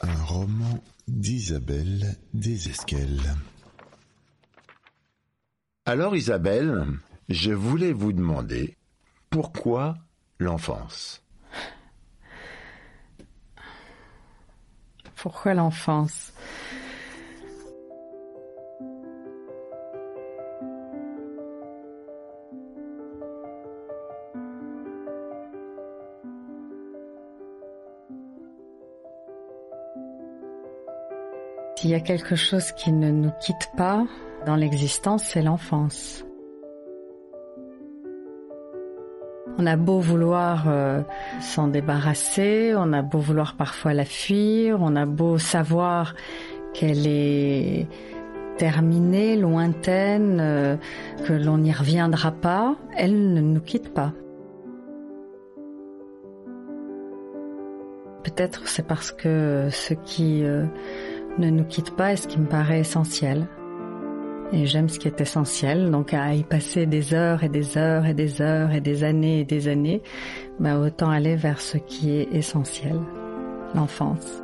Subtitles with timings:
[0.00, 3.34] Un roman d'Isabelle Desesquelles.
[5.84, 6.84] Alors Isabelle,
[7.28, 8.76] je voulais vous demander
[9.30, 9.96] pourquoi
[10.38, 11.22] l'enfance?
[15.16, 16.32] Pourquoi l'enfance?
[31.78, 34.04] S'il y a quelque chose qui ne nous quitte pas
[34.44, 36.24] dans l'existence, c'est l'enfance.
[39.58, 41.02] On a beau vouloir euh,
[41.40, 46.16] s'en débarrasser, on a beau vouloir parfois la fuir, on a beau savoir
[46.74, 47.86] qu'elle est
[48.56, 50.76] terminée, lointaine, euh,
[51.28, 54.12] que l'on n'y reviendra pas, elle ne nous quitte pas.
[58.24, 60.66] Peut-être c'est parce que ce qui euh,
[61.38, 63.46] ne nous quitte pas est ce qui me paraît essentiel.
[64.52, 68.06] Et j'aime ce qui est essentiel, donc à y passer des heures et des heures
[68.06, 70.02] et des heures et des années et des années,
[70.58, 72.98] bah autant aller vers ce qui est essentiel,
[73.74, 74.42] l'enfance.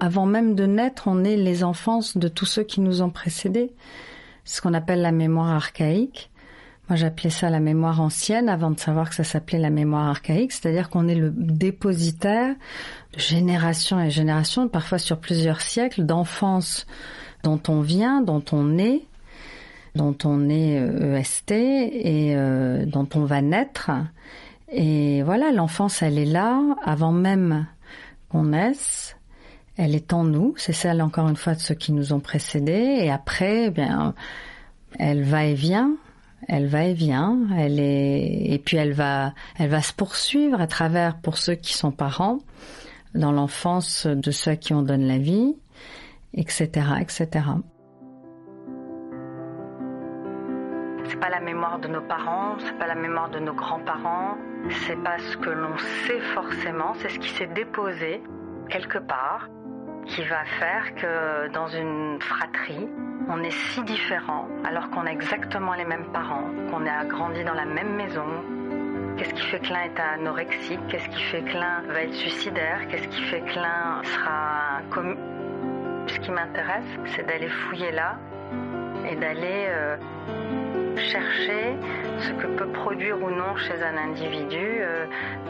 [0.00, 3.72] Avant même de naître, on est les enfants de tous ceux qui nous ont précédés.
[4.44, 6.30] Ce qu'on appelle la mémoire archaïque.
[6.88, 10.52] Moi, j'appelais ça la mémoire ancienne avant de savoir que ça s'appelait la mémoire archaïque,
[10.52, 12.54] c'est-à-dire qu'on est le dépositaire
[13.12, 16.86] de génération et génération, parfois sur plusieurs siècles, d'enfance
[17.42, 19.02] dont on vient, dont on est,
[19.94, 23.90] dont on est EST et euh, dont on va naître.
[24.70, 27.66] Et voilà, l'enfance, elle est là avant même
[28.30, 29.16] qu'on naisse.
[29.76, 32.98] Elle est en nous, c'est celle encore une fois de ceux qui nous ont précédés.
[33.00, 34.14] Et après, eh bien,
[34.98, 35.92] elle va et vient,
[36.46, 40.66] elle va et vient, elle est et puis elle va elle va se poursuivre à
[40.66, 42.38] travers pour ceux qui sont parents
[43.14, 45.56] dans l'enfance de ceux qui ont donné la vie,
[46.34, 46.68] etc.,
[47.00, 47.28] etc.
[51.04, 54.36] C'est pas la mémoire de nos parents, c'est pas la mémoire de nos grands-parents,
[54.86, 55.76] c'est pas ce que l'on
[56.06, 58.22] sait forcément, c'est ce qui s'est déposé
[58.68, 59.48] quelque part
[60.06, 62.88] qui va faire que dans une fratrie,
[63.28, 67.54] on est si différents alors qu'on a exactement les mêmes parents, qu'on a grandi dans
[67.54, 68.26] la même maison.
[69.16, 72.86] Qu'est-ce qui fait que l'un est anorexique Qu'est-ce qui fait que l'un va être suicidaire
[72.88, 75.16] Qu'est-ce qui fait que l'un sera comme
[76.06, 78.16] Ce qui m'intéresse, c'est d'aller fouiller là
[79.10, 79.96] et d'aller euh,
[80.96, 81.76] chercher
[82.20, 85.06] ce que peut produire ou non chez un individu euh,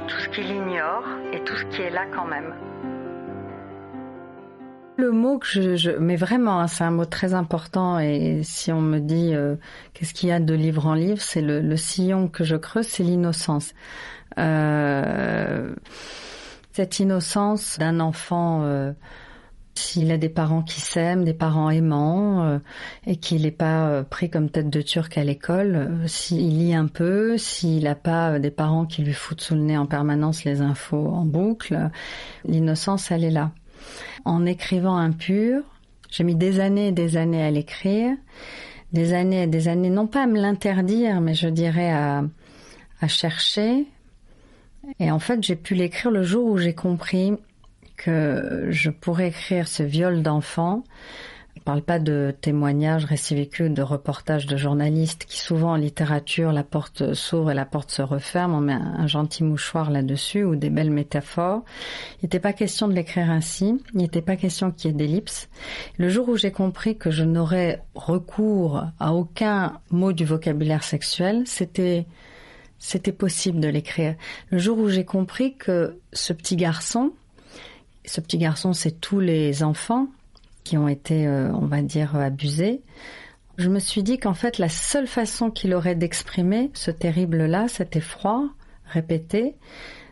[0.06, 2.54] tout ce qu'il ignore et tout ce qui est là quand même.
[4.98, 8.00] Le mot que je, je mais vraiment, hein, c'est un mot très important.
[8.00, 9.54] Et si on me dit euh,
[9.94, 12.88] qu'est-ce qu'il y a de livre en livre, c'est le, le, sillon que je creuse,
[12.88, 13.74] c'est l'innocence.
[14.38, 15.72] Euh,
[16.72, 18.92] cette innocence d'un enfant, euh,
[19.76, 22.58] s'il a des parents qui s'aiment, des parents aimants, euh,
[23.06, 27.38] et qu'il n'est pas pris comme tête de turc à l'école, s'il lit un peu,
[27.38, 31.06] s'il n'a pas des parents qui lui foutent sous le nez en permanence les infos
[31.06, 31.88] en boucle,
[32.44, 33.52] l'innocence, elle est là
[34.24, 35.62] en écrivant impur.
[36.10, 38.16] J'ai mis des années et des années à l'écrire,
[38.92, 42.22] des années et des années, non pas à me l'interdire, mais je dirais à,
[43.06, 43.86] chercher.
[44.98, 47.34] Et en fait, j'ai pu l'écrire le jour où j'ai compris
[47.96, 50.84] que je pourrais écrire ce viol d'enfant
[51.68, 57.12] parle pas de témoignages réciviques, de reportages de journalistes qui souvent en littérature la porte
[57.12, 60.70] s'ouvre et la porte se referme, on met un, un gentil mouchoir là-dessus ou des
[60.70, 61.62] belles métaphores.
[62.22, 65.50] Il n'était pas question de l'écrire ainsi, il n'était pas question qu'il y ait d'ellipse.
[65.98, 71.42] Le jour où j'ai compris que je n'aurais recours à aucun mot du vocabulaire sexuel,
[71.44, 72.06] c'était
[72.78, 74.14] c'était possible de l'écrire.
[74.48, 77.12] Le jour où j'ai compris que ce petit garçon,
[78.06, 80.08] ce petit garçon, c'est tous les enfants
[80.68, 82.82] qui ont été, euh, on va dire, abusés.
[83.56, 87.96] Je me suis dit qu'en fait, la seule façon qu'il aurait d'exprimer ce terrible-là, cet
[87.96, 88.50] effroi
[88.84, 89.56] répété,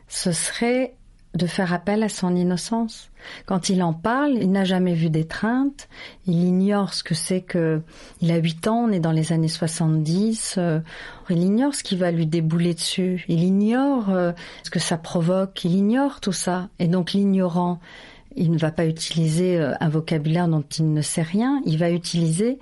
[0.08, 0.94] ce serait
[1.34, 3.10] de faire appel à son innocence.
[3.44, 5.90] Quand il en parle, il n'a jamais vu d'étreinte,
[6.26, 7.82] il ignore ce que c'est que,
[8.22, 10.80] il a 8 ans, on est dans les années 70, euh,
[11.28, 14.32] il ignore ce qui va lui débouler dessus, il ignore euh,
[14.62, 16.70] ce que ça provoque, il ignore tout ça.
[16.78, 17.78] Et donc l'ignorant,
[18.36, 21.90] il ne va pas utiliser euh, un vocabulaire dont il ne sait rien, il va
[21.90, 22.58] utiliser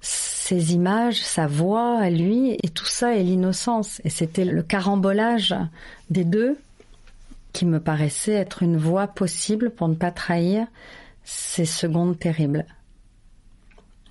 [0.00, 4.00] ses images, sa voix à lui, et tout ça est l'innocence.
[4.04, 5.54] Et c'était le carambolage
[6.08, 6.58] des deux
[7.52, 10.66] qui me paraissait être une voie possible pour ne pas trahir
[11.24, 12.64] ces secondes terribles,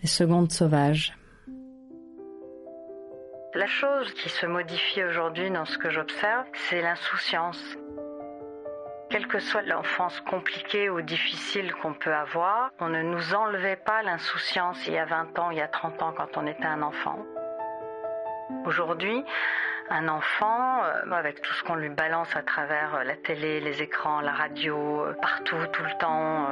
[0.01, 1.13] les secondes sauvages.
[3.56, 7.59] La chose qui se modifie aujourd'hui dans ce que j'observe, c'est l'insouciance.
[9.09, 14.03] Quelle que soit l'enfance compliquée ou difficile qu'on peut avoir, on ne nous enlevait pas
[14.03, 16.83] l'insouciance il y a 20 ans, il y a 30 ans quand on était un
[16.83, 17.17] enfant.
[18.65, 19.25] Aujourd'hui,
[19.89, 23.81] un enfant, euh, avec tout ce qu'on lui balance à travers euh, la télé, les
[23.81, 26.47] écrans, la radio, euh, partout, tout le temps,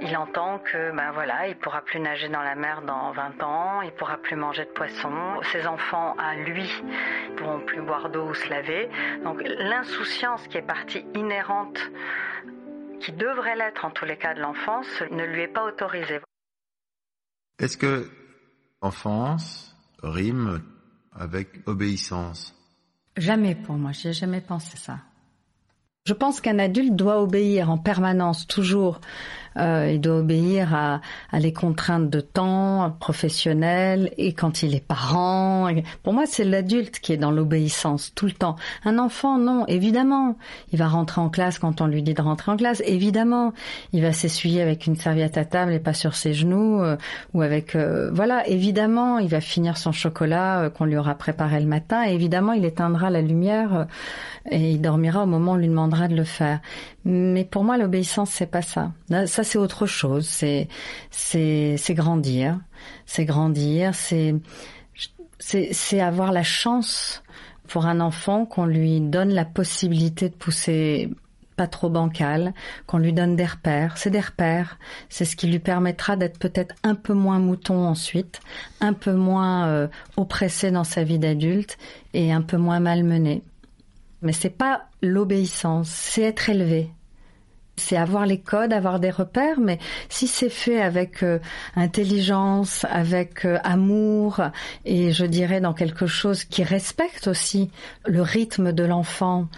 [0.00, 3.82] il entend que ben voilà, il pourra plus nager dans la mer dans 20 ans,
[3.82, 6.70] il pourra plus manger de poisson, ses enfants à lui
[7.36, 8.88] pourront plus boire d'eau ou se laver.
[9.24, 11.78] Donc l'insouciance qui est partie inhérente
[13.00, 16.20] qui devrait l'être en tous les cas de l'enfance, ne lui est pas autorisée.
[17.58, 18.08] Est-ce que
[18.80, 20.62] enfance rime
[21.12, 22.61] avec obéissance?
[23.16, 24.98] Jamais pour moi, j'ai jamais pensé ça.
[26.04, 29.00] Je pense qu'un adulte doit obéir en permanence, toujours
[29.56, 31.00] euh, il doit obéir à,
[31.30, 35.68] à les contraintes de temps professionnelles et quand il est parent.
[36.02, 38.56] Pour moi, c'est l'adulte qui est dans l'obéissance tout le temps.
[38.84, 40.36] Un enfant, non, évidemment.
[40.72, 43.52] Il va rentrer en classe quand on lui dit de rentrer en classe, évidemment.
[43.92, 46.96] Il va s'essuyer avec une serviette à table et pas sur ses genoux euh,
[47.34, 51.66] ou avec euh, voilà, évidemment, il va finir son chocolat qu'on lui aura préparé le
[51.66, 52.02] matin.
[52.02, 53.86] Évidemment, il éteindra la lumière
[54.50, 56.60] et il dormira au moment où on lui demandera de le faire.
[57.04, 58.92] Mais pour moi, l'obéissance, c'est pas ça.
[59.26, 60.26] Ça, c'est autre chose.
[60.26, 60.68] C'est,
[61.10, 62.58] c'est, c'est grandir.
[63.06, 63.94] C'est grandir.
[63.94, 64.34] C'est,
[65.38, 67.22] c'est, c'est avoir la chance
[67.66, 71.10] pour un enfant qu'on lui donne la possibilité de pousser
[71.56, 72.54] pas trop bancal,
[72.86, 73.96] qu'on lui donne des repères.
[73.96, 74.78] C'est des repères.
[75.08, 78.40] C'est ce qui lui permettra d'être peut-être un peu moins mouton ensuite,
[78.80, 81.76] un peu moins euh, oppressé dans sa vie d'adulte
[82.14, 83.42] et un peu moins malmené.
[84.22, 86.90] Mais c'est pas l'obéissance, c'est être élevé.
[87.76, 89.78] C'est avoir les codes, avoir des repères, mais
[90.08, 91.38] si c'est fait avec euh,
[91.74, 94.42] intelligence, avec euh, amour,
[94.84, 97.70] et je dirais dans quelque chose qui respecte aussi
[98.06, 99.48] le rythme de l'enfant,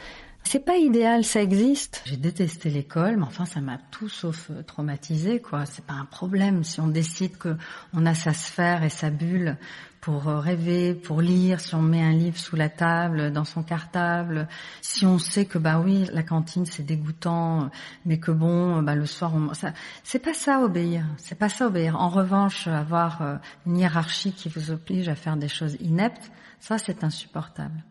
[0.45, 2.03] c'est pas idéal, ça existe.
[2.05, 5.67] J'ai détesté l'école, mais enfin ça m'a tout sauf euh, traumatisé quoi.
[5.67, 7.57] C'est pas un problème si on décide que
[7.95, 9.57] on a sa sphère et sa bulle
[10.05, 13.63] pour euh, rêver, pour lire, si on met un livre sous la table, dans son
[13.63, 14.49] cartable,
[14.83, 17.71] si on sait que bah oui, la cantine c'est dégoûtant,
[18.05, 19.73] mais que bon, bah le soir on ça
[20.03, 21.99] c'est pas ça obéir, c'est pas ça obéir.
[21.99, 23.37] En revanche, avoir euh,
[23.67, 26.31] une hiérarchie qui vous oblige à faire des choses ineptes,
[26.61, 27.83] ça c'est insupportable.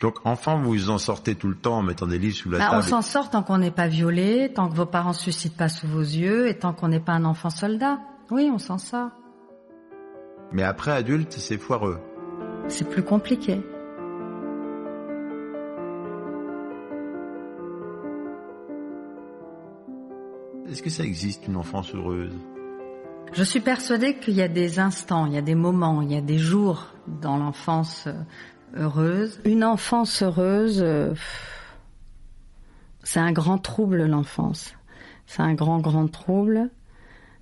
[0.00, 2.58] Donc enfant, vous vous en sortez tout le temps en mettant des livres sous la
[2.58, 2.76] bah, table.
[2.78, 5.68] On s'en sort tant qu'on n'est pas violé, tant que vos parents se suicident pas
[5.68, 7.98] sous vos yeux et tant qu'on n'est pas un enfant soldat.
[8.30, 9.10] Oui, on s'en sort.
[10.52, 12.00] Mais après adulte, c'est foireux.
[12.68, 13.60] C'est plus compliqué.
[20.70, 22.34] Est-ce que ça existe une enfance heureuse?
[23.32, 26.16] Je suis persuadée qu'il y a des instants, il y a des moments, il y
[26.16, 28.08] a des jours dans l'enfance
[28.74, 29.40] heureuse.
[29.44, 31.14] Une enfance heureuse, euh,
[33.02, 34.74] c'est un grand trouble l'enfance.
[35.26, 36.70] C'est un grand grand trouble.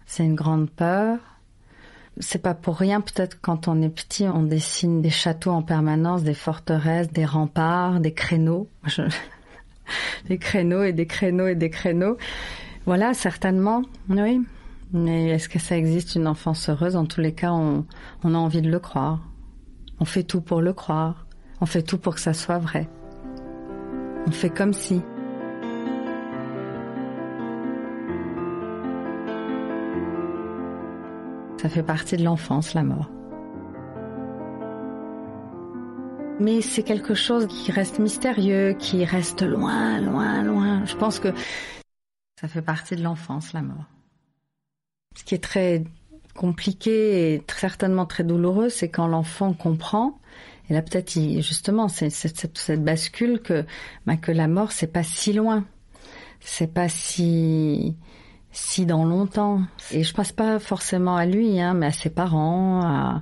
[0.07, 1.19] C'est une grande peur
[2.19, 6.23] c'est pas pour rien, peut-être quand on est petit, on dessine des châteaux en permanence,
[6.23, 8.69] des forteresses, des remparts, des créneaux.
[10.29, 12.17] des créneaux et des créneaux et des créneaux.
[12.87, 14.41] Voilà, certainement, oui.
[14.93, 16.97] Mais est-ce que ça existe une enfance heureuse?
[16.97, 17.85] En tous les cas, on,
[18.23, 19.21] on a envie de le croire.
[20.01, 21.27] On fait tout pour le croire.
[21.61, 22.89] On fait tout pour que ça soit vrai.
[24.27, 25.03] On fait comme si.
[31.67, 33.11] Ça fait partie de l'enfance, la mort.
[36.39, 40.85] Mais c'est quelque chose qui reste mystérieux, qui reste loin, loin, loin.
[40.85, 41.35] Je pense que
[42.41, 43.87] ça fait partie de l'enfance, la mort.
[45.17, 45.83] Ce qui est très
[46.37, 50.21] compliqué et certainement très douloureux, c'est quand l'enfant comprend,
[50.71, 53.65] et là peut-être justement c'est cette, cette, bascule que,
[54.07, 55.65] bah, que la mort c'est pas si loin,
[56.39, 57.97] c'est pas si
[58.57, 59.61] si dans longtemps.
[59.91, 63.21] Et je passe pas forcément à lui, hein, mais à ses parents.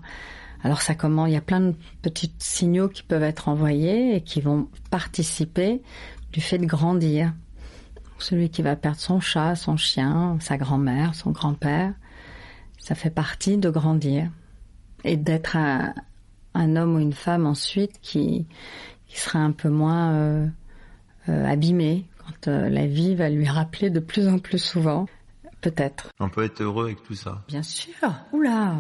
[0.62, 4.20] Alors ça comment Il y a plein de petits signaux qui peuvent être envoyés et
[4.20, 5.82] qui vont participer
[6.32, 7.32] du fait de grandir.
[8.18, 11.92] celui qui va perdre son chat, son chien, sa grand-mère, son grand-père.
[12.78, 14.30] Ça fait partie de grandir
[15.04, 15.94] et d'être un,
[16.54, 18.46] un, homme ou une femme ensuite qui,
[19.06, 20.46] qui sera un peu moins euh,
[21.28, 25.06] euh, abîmé quand euh, la vie va lui rappeler de plus en plus souvent,
[25.64, 26.10] peut-être.
[26.20, 27.42] On peut être heureux avec tout ça.
[27.48, 27.94] Bien sûr.
[28.32, 28.76] Oula.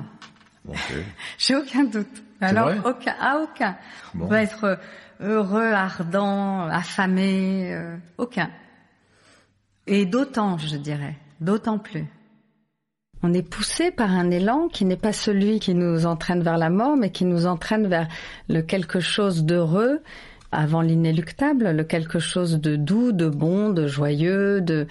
[0.64, 0.74] Bon.
[1.38, 2.22] J'ai aucun doute.
[2.40, 3.76] Alors aucun, ah aucun.
[4.12, 4.26] Bon.
[4.26, 4.78] On peut être
[5.20, 8.50] heureux, ardent, affamé, euh, aucun.
[9.86, 12.06] Et d'autant, je dirais, d'autant plus.
[13.22, 16.68] On est poussé par un élan qui n'est pas celui qui nous entraîne vers la
[16.68, 18.08] mort, mais qui nous entraîne vers
[18.50, 20.02] le quelque chose d'heureux
[20.54, 24.86] avant l'inéluctable, le quelque chose de doux, de bon, de joyeux, de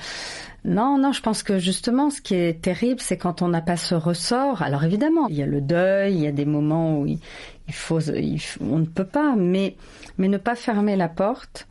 [0.65, 3.75] non, non, je pense que justement, ce qui est terrible, c'est quand on n'a pas
[3.75, 4.61] ce ressort.
[4.61, 7.19] Alors évidemment, il y a le deuil, il y a des moments où il,
[7.73, 7.99] faut-
[8.61, 9.75] on ne peut pas, mais
[10.17, 11.67] mais ne pas fermer la porte.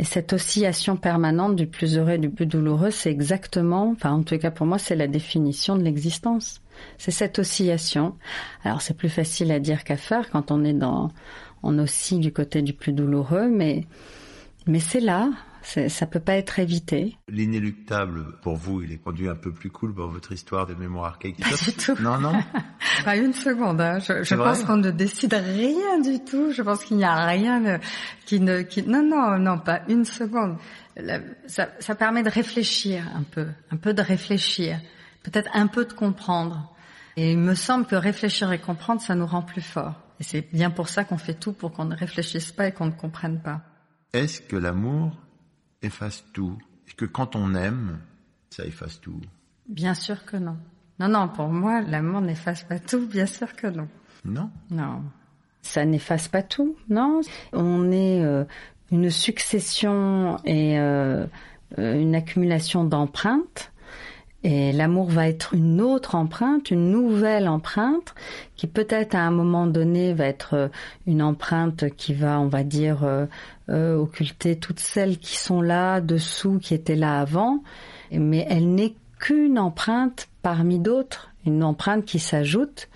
[0.00, 4.22] Et cette oscillation permanente du plus heureux et du plus douloureux, c'est exactement, enfin en
[4.22, 6.60] tout cas pour moi, c'est la définition de l'existence.
[6.98, 8.14] C'est cette oscillation.
[8.62, 11.10] Alors c'est plus facile à dire qu'à faire quand on est dans,
[11.62, 13.86] on oscille du côté du plus douloureux, mais
[14.66, 15.30] mais c'est là,
[15.62, 17.16] ça peut pas être évité.
[17.28, 21.06] L'inéluctable, pour vous, il est conduit un peu plus cool dans votre histoire de mémoire
[21.06, 21.38] archaïque.
[21.40, 21.94] Pas du tout.
[22.00, 22.32] Non, non.
[23.04, 23.80] Pas une seconde.
[23.80, 23.98] Hein.
[23.98, 26.52] Je, pense qu'on ne décide rien du tout.
[26.52, 27.80] Je pense qu'il n'y a rien
[28.26, 30.58] qui ne, qui non, non, non, pas une seconde.
[30.96, 34.78] La- ça, ça permet de réfléchir un peu, un peu de réfléchir,
[35.22, 36.74] peut-être un peu de comprendre.
[37.16, 39.94] Et il me semble que réfléchir et comprendre, ça nous rend plus forts.
[40.20, 42.86] Et c'est bien pour ça qu'on fait tout pour qu'on ne réfléchisse pas et qu'on
[42.86, 43.62] ne comprenne pas.
[44.12, 45.16] Est-ce que l'amour
[45.82, 46.58] efface tout
[46.88, 47.98] Et que quand on aime,
[48.50, 49.20] ça efface tout?
[49.68, 50.56] Bien sûr que non.
[50.98, 53.06] Non, non, pour moi, l'amour n'efface pas tout.
[53.06, 53.88] Bien sûr que non.
[54.24, 54.50] Non?
[54.70, 55.04] Non.
[55.62, 57.20] Ça n'efface pas tout, non?
[57.52, 58.44] On est euh,
[58.90, 61.26] une succession et euh,
[61.78, 63.72] euh, une accumulation d'empreintes.
[64.44, 68.14] Et l'amour va être une autre empreinte, une nouvelle empreinte,
[68.54, 70.68] qui peut-être à un moment donné va être euh,
[71.06, 73.26] une empreinte qui va, on va dire, euh,
[73.68, 77.62] euh, occulter toutes celles qui sont là dessous, qui étaient là avant.
[78.12, 82.88] Mais elle n'est qu'une empreinte parmi d'autres, une empreinte qui s'ajoute.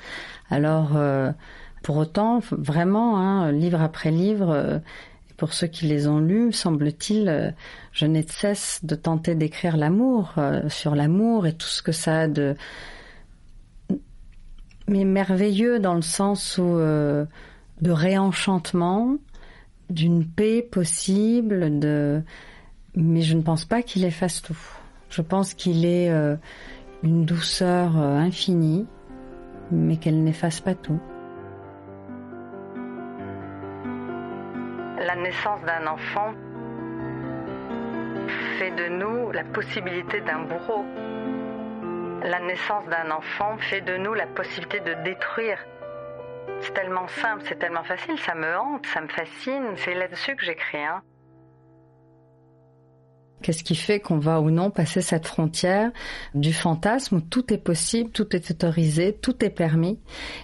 [0.51, 1.33] Alors, euh,
[1.83, 4.79] pour autant, vraiment, hein, livre après livre, euh,
[5.43, 7.51] pour ceux qui les ont lus, semble-t-il, euh,
[7.91, 11.91] je n'ai de cesse de tenter d'écrire l'amour, euh, sur l'amour et tout ce que
[11.91, 12.55] ça a de...
[14.87, 17.25] Mais merveilleux dans le sens où euh,
[17.81, 19.17] de réenchantement,
[19.91, 22.23] d'une paix possible, de...
[22.95, 24.61] mais je ne pense pas qu'il efface tout.
[25.11, 26.09] Je pense qu'il est
[27.03, 28.87] une douceur infinie,
[29.73, 31.01] mais qu'elle n'efface pas tout.
[35.15, 36.33] La naissance d'un enfant
[38.59, 40.87] fait de nous la possibilité d'un bourreau.
[42.23, 45.59] La naissance d'un enfant fait de nous la possibilité de détruire.
[46.61, 50.47] C'est tellement simple, c'est tellement facile, ça me hante, ça me fascine, c'est là-dessus que
[50.47, 50.83] j'écris.
[50.83, 51.03] Hein.
[53.43, 55.91] Qu'est-ce qui fait qu'on va ou non passer cette frontière
[56.35, 59.99] du fantasme où tout est possible, tout est autorisé, tout est permis,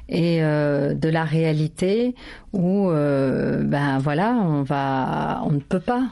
[0.08, 2.14] et euh, de la réalité
[2.52, 6.08] où, euh, ben voilà, on va, on ne peut pas,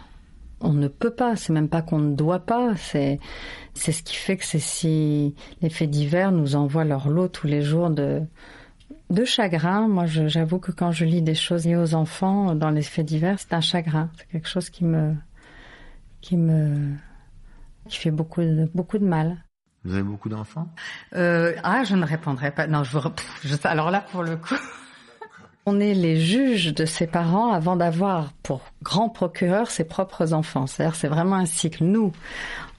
[0.61, 1.37] on ne peut pas.
[1.37, 2.75] C'est même pas qu'on ne doit pas.
[2.77, 3.19] C'est,
[3.75, 7.47] c'est ce qui fait que c'est si les faits divers nous envoient leur lot tous
[7.47, 8.23] les jours de
[9.11, 9.89] de chagrin.
[9.89, 13.39] Moi, j'avoue que quand je lis des choses liées aux enfants dans les faits divers,
[13.39, 14.11] c'est un chagrin.
[14.17, 15.15] C'est quelque chose qui me
[16.27, 16.97] qui me
[17.89, 19.37] qui fait beaucoup de, beaucoup de mal.
[19.85, 20.67] Vous avez beaucoup d'enfants?
[21.15, 22.67] Euh, ah, je ne répondrai pas.
[22.67, 23.09] Non, je vous.
[23.45, 24.57] je- alors là, pour le coup.
[25.67, 30.67] On est les juges de ses parents avant d'avoir pour grand procureur ses propres enfants.
[30.67, 31.85] C'est-à-dire, c'est vraiment un cycle.
[31.85, 32.13] Nous,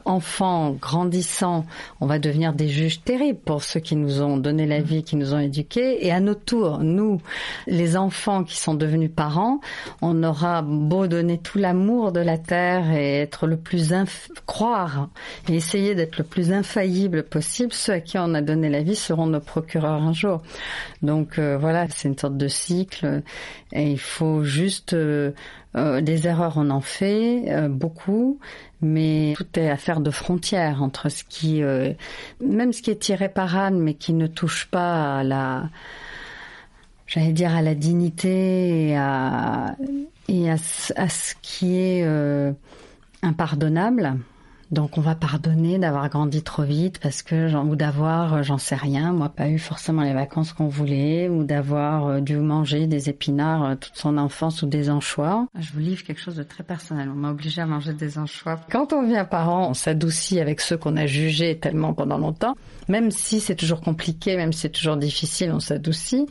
[0.07, 1.65] enfants grandissants,
[2.01, 5.15] on va devenir des juges terribles pour ceux qui nous ont donné la vie, qui
[5.15, 6.05] nous ont éduqués.
[6.05, 7.21] Et à notre tour, nous,
[7.65, 9.59] les enfants qui sont devenus parents,
[10.01, 13.87] on aura beau donner tout l'amour de la terre et être le plus
[14.45, 15.09] croire
[15.49, 18.95] et essayer d'être le plus infaillible possible, ceux à qui on a donné la vie
[18.95, 20.41] seront nos procureurs un jour.
[21.01, 23.21] Donc euh, voilà, c'est une sorte de cycle
[23.71, 25.31] et il faut juste euh,
[25.75, 28.39] euh, des erreurs on en fait euh, beaucoup,
[28.81, 31.93] mais tout est affaire de frontières entre ce qui, euh,
[32.41, 35.69] même ce qui est irréparable, mais qui ne touche pas à la,
[37.05, 39.75] j'allais dire à la dignité et à,
[40.27, 40.55] et à,
[40.95, 42.51] à ce qui est euh,
[43.21, 44.15] impardonnable.
[44.69, 48.75] Donc on va pardonner d'avoir grandi trop vite parce que ou d'avoir euh, j'en sais
[48.75, 53.07] rien, moi pas eu forcément les vacances qu'on voulait ou d'avoir euh, dû manger des
[53.07, 55.47] épinards euh, toute son enfance ou des anchois.
[55.57, 57.09] Je vous livre quelque chose de très personnel.
[57.09, 58.59] On m'a obligé à manger des anchois.
[58.69, 62.55] Quand on devient parent, on s'adoucit avec ceux qu'on a jugés tellement pendant longtemps.
[62.89, 66.25] Même si c'est toujours compliqué, même si c'est toujours difficile, on s'adoucit.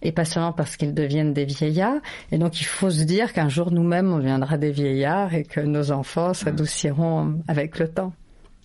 [0.00, 2.00] Et pas seulement parce qu'ils deviennent des vieillards.
[2.30, 5.60] Et donc il faut se dire qu'un jour nous-mêmes on viendra des vieillards et que
[5.60, 8.12] nos enfants s'adouciront avec le temps.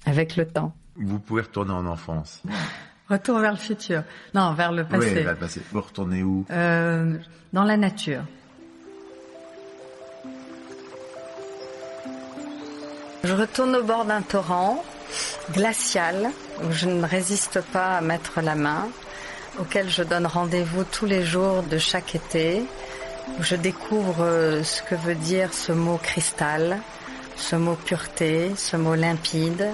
[0.05, 0.74] Avec le temps.
[0.95, 2.41] Vous pouvez retourner en enfance.
[3.09, 4.03] Retour vers le futur.
[4.33, 5.07] Non, vers le passé.
[5.15, 5.62] Oui, vers le passé.
[5.71, 6.45] Vous retournez où?
[6.51, 7.17] Euh,
[7.53, 8.24] Dans la nature.
[13.24, 14.83] Je retourne au bord d'un torrent
[15.53, 16.29] glacial
[16.63, 18.88] où je ne résiste pas à mettre la main,
[19.59, 22.63] auquel je donne rendez-vous tous les jours de chaque été,
[23.39, 26.79] où je découvre ce que veut dire ce mot cristal,
[27.38, 29.67] ce mot pureté, ce mot limpide,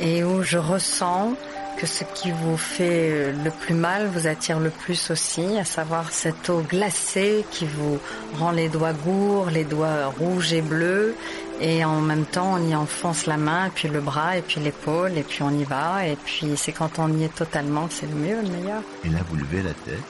[0.00, 1.34] et où je ressens
[1.76, 5.64] que ce qui vous fait euh, le plus mal vous attire le plus aussi, à
[5.64, 7.98] savoir cette eau glacée qui vous
[8.38, 11.14] rend les doigts gourds, les doigts rouges et bleus,
[11.60, 15.18] et en même temps on y enfonce la main, puis le bras, et puis l'épaule,
[15.18, 18.06] et puis on y va, et puis c'est quand on y est totalement que c'est
[18.06, 18.82] le mieux, le meilleur.
[19.04, 20.00] Et là vous levez la tête,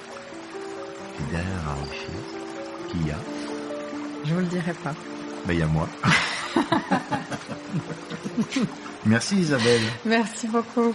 [1.19, 3.19] et derrière un rocher, qui y a?
[4.25, 4.95] Je vous le dirai pas.
[5.47, 5.89] Ben il y a moi.
[9.07, 9.83] Merci Isabelle.
[10.05, 10.95] Merci beaucoup.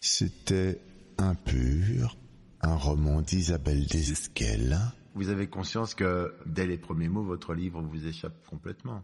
[0.00, 0.80] C'était
[1.18, 2.16] Impur,
[2.60, 4.78] un roman d'Isabelle Desesquelles.
[5.14, 9.02] Vous avez conscience que dès les premiers mots, votre livre vous échappe complètement.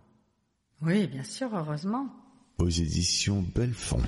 [0.82, 2.08] Oui, bien sûr, heureusement.
[2.58, 4.02] Aux éditions Belfond.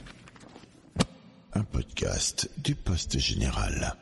[1.57, 3.95] Un podcast du Poste Général.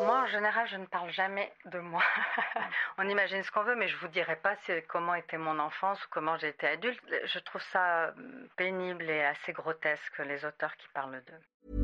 [0.00, 2.02] Moi, en général, je ne parle jamais de moi.
[2.98, 4.56] On imagine ce qu'on veut, mais je vous dirai pas
[4.88, 6.98] comment était mon enfance ou comment été adulte.
[7.26, 8.14] Je trouve ça
[8.56, 11.83] pénible et assez grotesque les auteurs qui parlent d'eux.